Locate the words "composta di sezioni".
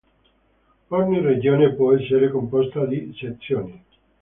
2.31-3.83